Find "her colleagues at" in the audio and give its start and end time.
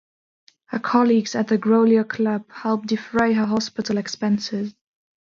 0.65-1.47